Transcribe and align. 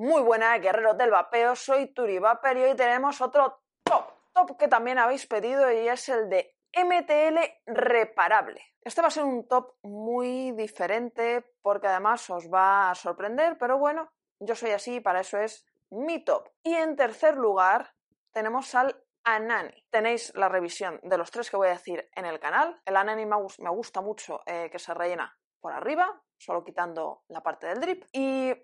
Muy 0.00 0.22
buenas, 0.22 0.60
guerreros 0.60 0.96
del 0.96 1.10
vapeo, 1.10 1.56
soy 1.56 1.92
Turi 1.92 2.20
Vapor 2.20 2.56
y 2.56 2.62
hoy 2.62 2.76
tenemos 2.76 3.20
otro 3.20 3.64
top, 3.82 4.04
top 4.32 4.56
que 4.56 4.68
también 4.68 4.96
habéis 4.96 5.26
pedido 5.26 5.72
y 5.72 5.88
es 5.88 6.08
el 6.08 6.28
de 6.28 6.54
MTL 6.72 7.36
reparable. 7.66 8.62
Este 8.80 9.02
va 9.02 9.08
a 9.08 9.10
ser 9.10 9.24
un 9.24 9.48
top 9.48 9.74
muy 9.82 10.52
diferente 10.52 11.52
porque 11.62 11.88
además 11.88 12.30
os 12.30 12.48
va 12.48 12.92
a 12.92 12.94
sorprender, 12.94 13.58
pero 13.58 13.76
bueno, 13.76 14.12
yo 14.38 14.54
soy 14.54 14.70
así 14.70 14.94
y 14.94 15.00
para 15.00 15.18
eso 15.18 15.36
es 15.40 15.66
mi 15.90 16.24
top. 16.24 16.48
Y 16.62 16.74
en 16.74 16.94
tercer 16.94 17.36
lugar 17.36 17.92
tenemos 18.30 18.72
al 18.76 19.04
Anani. 19.24 19.84
Tenéis 19.90 20.32
la 20.36 20.48
revisión 20.48 21.00
de 21.02 21.18
los 21.18 21.32
tres 21.32 21.50
que 21.50 21.56
voy 21.56 21.66
a 21.66 21.72
decir 21.72 22.08
en 22.14 22.24
el 22.24 22.38
canal. 22.38 22.80
El 22.84 22.96
Anani 22.96 23.26
me 23.26 23.70
gusta 23.70 24.00
mucho 24.00 24.42
eh, 24.46 24.68
que 24.70 24.78
se 24.78 24.94
rellena 24.94 25.36
por 25.60 25.72
arriba, 25.72 26.22
solo 26.36 26.62
quitando 26.62 27.24
la 27.26 27.42
parte 27.42 27.66
del 27.66 27.80
drip. 27.80 28.04
Y 28.12 28.54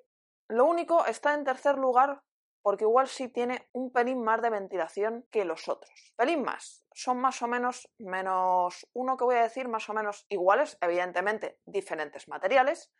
lo 0.48 0.66
único 0.66 1.06
está 1.06 1.34
en 1.34 1.44
tercer 1.44 1.78
lugar 1.78 2.22
porque 2.62 2.84
igual 2.84 3.08
sí 3.08 3.28
tiene 3.28 3.68
un 3.72 3.92
pelín 3.92 4.24
más 4.24 4.40
de 4.40 4.48
ventilación 4.48 5.26
que 5.30 5.44
los 5.44 5.68
otros. 5.68 6.14
Pelín 6.16 6.42
más. 6.42 6.82
Son 6.94 7.18
más 7.18 7.42
o 7.42 7.46
menos 7.46 7.90
menos 7.98 8.86
uno 8.94 9.18
que 9.18 9.24
voy 9.24 9.36
a 9.36 9.42
decir 9.42 9.68
más 9.68 9.88
o 9.90 9.92
menos 9.92 10.24
iguales, 10.30 10.78
evidentemente 10.80 11.58
diferentes 11.66 12.26
materiales, 12.26 12.90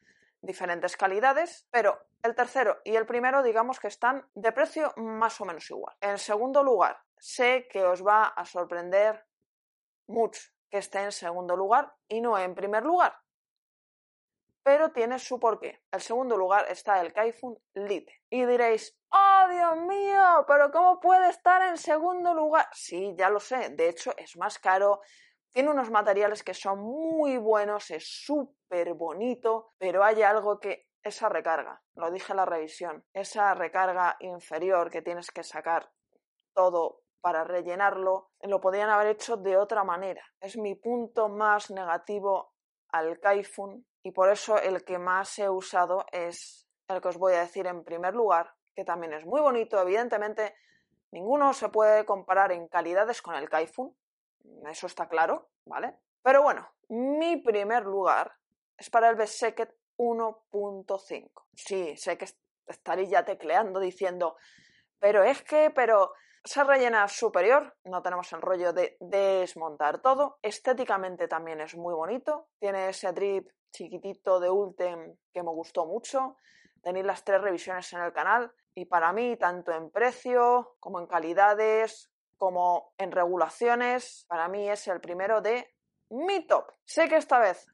diferentes 0.42 0.98
calidades, 0.98 1.66
pero 1.70 1.98
el 2.22 2.34
tercero 2.34 2.82
y 2.84 2.94
el 2.96 3.06
primero 3.06 3.42
digamos 3.42 3.80
que 3.80 3.88
están 3.88 4.28
de 4.34 4.52
precio 4.52 4.92
más 4.96 5.40
o 5.40 5.46
menos 5.46 5.70
igual. 5.70 5.96
En 6.02 6.18
segundo 6.18 6.62
lugar, 6.62 6.98
sé 7.18 7.66
que 7.70 7.82
os 7.84 8.06
va 8.06 8.26
a 8.26 8.44
sorprender 8.44 9.24
mucho 10.06 10.42
que 10.70 10.76
esté 10.78 11.02
en 11.02 11.12
segundo 11.12 11.56
lugar 11.56 11.94
y 12.06 12.20
no 12.20 12.36
en 12.36 12.54
primer 12.54 12.82
lugar 12.82 13.23
pero 14.64 14.90
tiene 14.90 15.18
su 15.18 15.38
porqué. 15.38 15.82
El 15.92 16.00
segundo 16.00 16.36
lugar 16.36 16.66
está 16.70 17.00
el 17.00 17.12
Kaifun 17.12 17.56
Lite. 17.74 18.22
Y 18.30 18.46
diréis, 18.46 18.96
¡oh 19.12 19.48
Dios 19.50 19.76
mío! 19.86 20.44
¿Pero 20.48 20.72
cómo 20.72 20.98
puede 20.98 21.28
estar 21.28 21.62
en 21.62 21.76
segundo 21.76 22.34
lugar? 22.34 22.66
Sí, 22.72 23.14
ya 23.16 23.28
lo 23.28 23.38
sé. 23.38 23.68
De 23.68 23.90
hecho, 23.90 24.12
es 24.16 24.36
más 24.38 24.58
caro. 24.58 25.02
Tiene 25.52 25.70
unos 25.70 25.90
materiales 25.90 26.42
que 26.42 26.54
son 26.54 26.80
muy 26.80 27.36
buenos, 27.36 27.90
es 27.90 28.08
súper 28.08 28.94
bonito, 28.94 29.74
pero 29.78 30.02
hay 30.02 30.22
algo 30.22 30.58
que 30.58 30.88
esa 31.04 31.28
recarga, 31.28 31.82
lo 31.94 32.10
dije 32.10 32.32
en 32.32 32.38
la 32.38 32.46
revisión, 32.46 33.04
esa 33.12 33.54
recarga 33.54 34.16
inferior 34.20 34.90
que 34.90 35.02
tienes 35.02 35.30
que 35.30 35.44
sacar 35.44 35.92
todo 36.54 37.02
para 37.20 37.44
rellenarlo, 37.44 38.30
lo 38.40 38.60
podrían 38.60 38.90
haber 38.90 39.08
hecho 39.08 39.36
de 39.36 39.56
otra 39.56 39.84
manera. 39.84 40.24
Es 40.40 40.56
mi 40.56 40.74
punto 40.74 41.28
más 41.28 41.70
negativo 41.70 42.53
al 42.94 43.18
Kaifun 43.18 43.84
y 44.04 44.12
por 44.12 44.30
eso 44.30 44.56
el 44.56 44.84
que 44.84 44.98
más 44.98 45.36
he 45.40 45.48
usado 45.48 46.06
es 46.12 46.68
el 46.86 47.00
que 47.00 47.08
os 47.08 47.18
voy 47.18 47.32
a 47.32 47.40
decir 47.40 47.66
en 47.66 47.82
primer 47.82 48.14
lugar, 48.14 48.54
que 48.76 48.84
también 48.84 49.12
es 49.14 49.26
muy 49.26 49.40
bonito, 49.40 49.80
evidentemente 49.80 50.54
ninguno 51.10 51.52
se 51.54 51.70
puede 51.70 52.04
comparar 52.04 52.52
en 52.52 52.68
calidades 52.68 53.20
con 53.20 53.34
el 53.34 53.48
Kaifun, 53.48 53.96
eso 54.70 54.86
está 54.86 55.08
claro, 55.08 55.48
¿vale? 55.64 55.96
Pero 56.22 56.42
bueno, 56.42 56.68
mi 56.88 57.38
primer 57.38 57.84
lugar 57.84 58.32
es 58.76 58.90
para 58.90 59.08
el 59.08 59.16
Beseket 59.16 59.74
1.5. 59.96 61.30
Sí, 61.54 61.96
sé 61.96 62.16
que 62.16 62.26
estaréis 62.68 63.10
ya 63.10 63.24
tecleando 63.24 63.80
diciendo, 63.80 64.36
pero 65.00 65.24
es 65.24 65.42
que, 65.42 65.70
pero 65.74 66.12
se 66.44 66.62
rellena 66.62 67.08
superior, 67.08 67.74
no 67.84 68.02
tenemos 68.02 68.30
el 68.32 68.42
rollo 68.42 68.72
de 68.72 68.96
desmontar 69.00 70.00
todo. 70.00 70.38
Estéticamente 70.42 71.26
también 71.26 71.60
es 71.62 71.74
muy 71.74 71.94
bonito, 71.94 72.48
tiene 72.58 72.90
ese 72.90 73.12
drip 73.12 73.48
chiquitito 73.72 74.38
de 74.38 74.50
Ultem 74.50 75.16
que 75.32 75.42
me 75.42 75.50
gustó 75.50 75.86
mucho. 75.86 76.36
Tenéis 76.82 77.06
las 77.06 77.24
tres 77.24 77.40
revisiones 77.40 77.90
en 77.94 78.02
el 78.02 78.12
canal 78.12 78.52
y 78.74 78.84
para 78.84 79.12
mí, 79.12 79.36
tanto 79.36 79.72
en 79.72 79.90
precio 79.90 80.76
como 80.80 81.00
en 81.00 81.06
calidades, 81.06 82.10
como 82.36 82.92
en 82.98 83.10
regulaciones, 83.10 84.26
para 84.28 84.48
mí 84.48 84.68
es 84.68 84.86
el 84.88 85.00
primero 85.00 85.40
de 85.40 85.74
mi 86.10 86.46
top. 86.46 86.70
Sé 86.84 87.08
que 87.08 87.16
esta 87.16 87.38
vez 87.38 87.66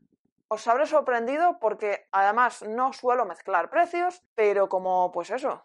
os 0.48 0.66
habré 0.69 0.87
sorprendido 0.87 1.58
porque 1.60 2.06
además 2.12 2.62
no 2.62 2.92
suelo 2.92 3.25
mezclar 3.25 3.69
precios, 3.69 4.22
pero 4.34 4.69
como 4.69 5.10
pues 5.10 5.31
eso, 5.31 5.64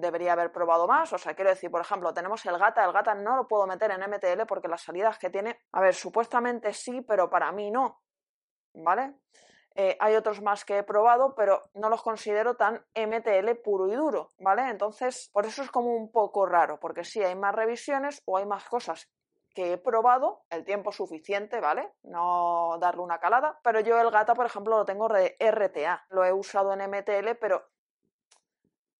debería 0.00 0.32
haber 0.32 0.52
probado 0.52 0.86
más. 0.86 1.12
O 1.12 1.18
sea, 1.18 1.34
quiero 1.34 1.50
decir, 1.50 1.70
por 1.70 1.80
ejemplo, 1.80 2.12
tenemos 2.14 2.44
el 2.46 2.58
gata. 2.58 2.84
El 2.84 2.92
gata 2.92 3.14
no 3.14 3.36
lo 3.36 3.48
puedo 3.48 3.66
meter 3.66 3.90
en 3.90 4.02
MTL 4.02 4.46
porque 4.46 4.68
las 4.68 4.82
salidas 4.82 5.18
que 5.18 5.30
tiene, 5.30 5.60
a 5.72 5.80
ver, 5.80 5.94
supuestamente 5.94 6.72
sí, 6.72 7.00
pero 7.02 7.30
para 7.30 7.50
mí 7.52 7.70
no. 7.70 8.00
¿Vale? 8.74 9.14
Eh, 9.76 9.96
hay 10.00 10.14
otros 10.16 10.42
más 10.42 10.64
que 10.64 10.78
he 10.78 10.82
probado, 10.82 11.34
pero 11.34 11.70
no 11.74 11.88
los 11.88 12.02
considero 12.02 12.56
tan 12.56 12.84
MTL 12.94 13.54
puro 13.62 13.86
y 13.88 13.94
duro, 13.94 14.30
¿vale? 14.38 14.68
Entonces, 14.68 15.30
por 15.32 15.46
eso 15.46 15.62
es 15.62 15.70
como 15.70 15.94
un 15.94 16.10
poco 16.10 16.44
raro, 16.44 16.80
porque 16.80 17.04
sí 17.04 17.22
hay 17.22 17.36
más 17.36 17.54
revisiones 17.54 18.20
o 18.26 18.36
hay 18.36 18.46
más 18.46 18.64
cosas 18.64 19.08
que 19.54 19.72
he 19.72 19.78
probado, 19.78 20.44
el 20.50 20.64
tiempo 20.64 20.92
suficiente, 20.92 21.60
¿vale? 21.60 21.92
No 22.02 22.78
darle 22.80 23.02
una 23.02 23.18
calada, 23.18 23.58
pero 23.62 23.80
yo 23.80 24.00
el 24.00 24.10
gata, 24.10 24.34
por 24.34 24.46
ejemplo, 24.46 24.76
lo 24.76 24.84
tengo 24.84 25.08
de 25.08 25.36
RTA, 25.38 26.04
lo 26.10 26.24
he 26.24 26.32
usado 26.32 26.72
en 26.72 26.82
MTL, 26.82 27.36
pero 27.40 27.64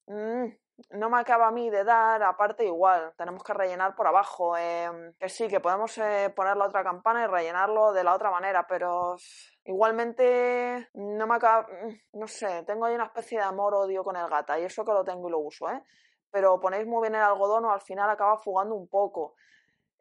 mm, 0.07 0.47
no 0.91 1.11
me 1.11 1.19
acaba 1.19 1.49
a 1.49 1.51
mí 1.51 1.71
de 1.71 1.85
dar, 1.85 2.23
aparte 2.23 2.65
igual, 2.65 3.13
tenemos 3.17 3.43
que 3.43 3.53
rellenar 3.53 3.95
por 3.95 4.07
abajo, 4.07 4.57
em, 4.57 5.13
que 5.19 5.29
sí, 5.29 5.49
que 5.49 5.61
podemos 5.61 5.97
eh, 5.99 6.33
poner 6.35 6.57
la 6.57 6.67
otra 6.67 6.83
campana 6.83 7.25
y 7.25 7.27
rellenarlo 7.27 7.93
de 7.93 8.05
la 8.05 8.15
otra 8.15 8.31
manera, 8.31 8.67
pero 8.67 9.17
igualmente 9.65 10.89
no 10.95 11.27
me 11.27 11.35
acaba, 11.37 11.67
mm, 11.69 12.19
no 12.19 12.27
sé, 12.27 12.65
tengo 12.65 12.87
ahí 12.87 12.95
una 12.95 13.05
especie 13.05 13.39
de 13.39 13.45
amor-odio 13.45 14.03
con 14.05 14.17
el 14.17 14.29
gata 14.29 14.59
y 14.59 14.65
eso 14.65 14.85
que 14.85 14.93
lo 14.93 15.05
tengo 15.05 15.29
y 15.29 15.33
lo 15.33 15.39
uso, 15.41 15.69
¿eh? 15.71 15.83
Pero 16.31 16.61
ponéis 16.61 16.87
muy 16.87 17.03
bien 17.03 17.15
el 17.15 17.23
algodón 17.23 17.65
o 17.67 17.73
al 17.73 17.81
final 17.81 18.09
acaba 18.11 18.39
fugando 18.39 18.75
un 18.75 18.89
poco. 18.89 19.35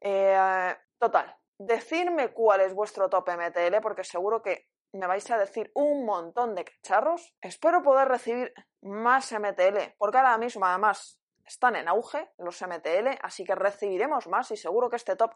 Eh, 0.02 0.76
total, 0.98 1.36
decidme 1.58 2.32
cuál 2.34 2.62
es 2.62 2.74
vuestro 2.74 3.10
top 3.10 3.30
MTL 3.30 3.82
porque 3.82 4.04
seguro 4.04 4.42
que 4.42 4.68
me 4.94 5.08
vais 5.08 5.30
a 5.32 5.38
decir 5.38 5.72
un 5.76 6.06
montón 6.06 6.56
de 6.56 6.66
cacharros. 6.66 7.34
Espero 7.42 7.84
poder 7.84 8.08
recibir 8.08 8.54
más 8.82 9.32
MTL, 9.32 9.96
porque 9.98 10.18
ahora 10.18 10.38
mismo 10.38 10.66
además 10.66 11.20
están 11.46 11.76
en 11.76 11.88
auge 11.88 12.30
los 12.38 12.62
MTL, 12.62 13.18
así 13.22 13.44
que 13.44 13.56
recibiremos 13.56 14.28
más 14.28 14.52
y 14.52 14.58
seguro 14.58 14.90
que 14.90 14.96
este 14.96 15.16
top 15.16 15.34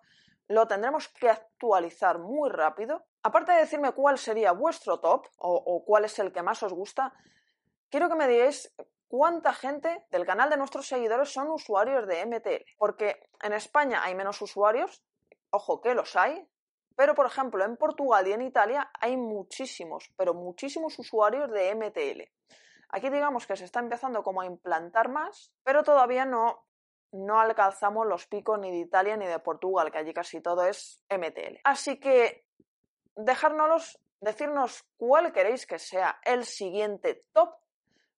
lo 0.47 0.67
tendremos 0.67 1.07
que 1.07 1.29
actualizar 1.29 2.19
muy 2.19 2.49
rápido. 2.49 3.05
Aparte 3.23 3.53
de 3.53 3.59
decirme 3.59 3.93
cuál 3.93 4.17
sería 4.17 4.51
vuestro 4.51 4.99
top 4.99 5.27
o, 5.37 5.83
cuál 5.85 6.05
es 6.05 6.19
el 6.19 6.31
que 6.31 6.43
más 6.43 6.61
os 6.63 6.73
gusta, 6.73 7.13
quiero 7.89 8.09
que 8.09 8.15
me 8.15 8.27
digáis 8.27 8.73
cuánta 9.07 9.53
gente 9.53 10.05
del 10.11 10.25
canal 10.25 10.49
de 10.49 10.57
nuestros 10.57 10.87
seguidores 10.87 11.31
son 11.31 11.49
usuarios 11.49 12.07
de 12.07 12.25
MTL, 12.25 12.65
porque 12.77 13.29
en 13.41 13.53
España 13.53 14.03
hay 14.03 14.15
menos 14.15 14.41
usuarios, 14.41 15.03
ojo 15.51 15.81
que 15.81 15.95
los 15.95 16.15
hay, 16.15 16.47
pero, 16.95 17.15
por 17.15 17.25
ejemplo, 17.25 17.63
en 17.63 17.77
Portugal 17.77 18.27
y 18.27 18.33
en 18.33 18.41
Italia 18.41 18.91
hay 18.99 19.17
muchísimos, 19.17 20.11
pero 20.15 20.33
muchísimos 20.33 20.97
usuarios 20.99 21.51
de 21.51 21.73
MTL. 21.75 22.21
Aquí 22.89 23.09
digamos 23.09 23.47
que 23.47 23.55
se 23.55 23.65
está 23.65 23.79
empezando 23.79 24.21
como 24.21 24.41
a 24.41 24.45
implantar 24.45 25.09
más, 25.09 25.51
pero 25.63 25.83
todavía 25.83 26.25
no, 26.25 26.63
no 27.11 27.39
alcanzamos 27.39 28.05
los 28.05 28.27
picos 28.27 28.59
ni 28.59 28.69
de 28.71 28.77
Italia 28.77 29.17
ni 29.17 29.25
de 29.25 29.39
Portugal, 29.39 29.91
que 29.91 29.97
allí 29.97 30.13
casi 30.13 30.41
todo 30.41 30.65
es 30.65 31.01
MTL. 31.09 31.59
Así 31.63 31.99
que 31.99 32.45
dejárnoslos, 33.15 33.99
decirnos 34.19 34.85
cuál 34.97 35.31
queréis 35.31 35.65
que 35.65 35.79
sea 35.79 36.19
el 36.23 36.45
siguiente 36.45 37.25
top. 37.33 37.55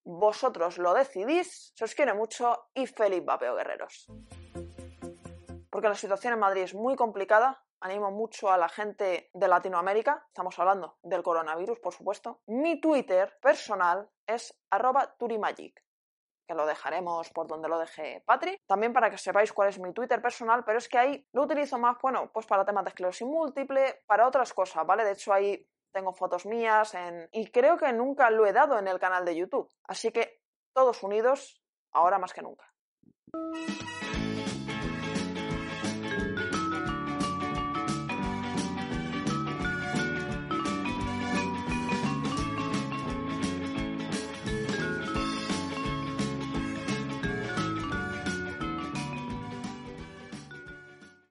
Vosotros 0.03 0.77
lo 0.77 0.93
decidís. 0.93 1.73
Se 1.75 1.83
os 1.83 1.95
quiere 1.95 2.13
mucho 2.13 2.67
y 2.73 2.85
feliz 2.85 3.23
vapeo, 3.23 3.55
guerreros. 3.55 4.07
Porque 5.69 5.89
la 5.89 5.95
situación 5.95 6.33
en 6.33 6.39
Madrid 6.39 6.63
es 6.63 6.73
muy 6.73 6.95
complicada 6.95 7.64
animo 7.85 8.09
mucho 8.09 8.51
a 8.51 8.57
la 8.57 8.67
gente 8.67 9.29
de 9.31 9.47
Latinoamérica, 9.47 10.25
estamos 10.27 10.57
hablando 10.57 10.97
del 11.03 11.21
coronavirus, 11.21 11.79
por 11.79 11.93
supuesto. 11.93 12.41
Mi 12.47 12.81
Twitter 12.81 13.37
personal 13.39 14.09
es 14.25 14.59
arroba 14.71 15.15
turimagic, 15.17 15.83
que 16.47 16.55
lo 16.55 16.65
dejaremos 16.65 17.29
por 17.29 17.45
donde 17.45 17.69
lo 17.69 17.77
deje 17.77 18.23
Patri. 18.25 18.59
También 18.65 18.91
para 18.91 19.11
que 19.11 19.19
sepáis 19.19 19.53
cuál 19.53 19.69
es 19.69 19.79
mi 19.79 19.93
Twitter 19.93 20.19
personal, 20.19 20.63
pero 20.65 20.79
es 20.79 20.89
que 20.89 20.97
ahí 20.97 21.27
lo 21.31 21.43
utilizo 21.43 21.77
más, 21.77 21.95
bueno, 22.01 22.31
pues 22.33 22.47
para 22.47 22.65
temas 22.65 22.85
de 22.85 22.89
esclerosis 22.89 23.27
múltiple, 23.27 24.01
para 24.07 24.27
otras 24.27 24.51
cosas, 24.51 24.83
¿vale? 24.85 25.05
De 25.05 25.11
hecho, 25.11 25.31
ahí 25.31 25.63
tengo 25.93 26.11
fotos 26.11 26.47
mías 26.47 26.91
y 27.31 27.51
creo 27.51 27.77
que 27.77 27.93
nunca 27.93 28.31
lo 28.31 28.47
he 28.47 28.51
dado 28.51 28.79
en 28.79 28.87
el 28.87 28.99
canal 28.99 29.23
de 29.25 29.35
YouTube. 29.35 29.69
Así 29.83 30.11
que 30.11 30.41
todos 30.73 31.03
unidos, 31.03 31.61
ahora 31.91 32.17
más 32.17 32.33
que 32.33 32.41
nunca. 32.41 32.65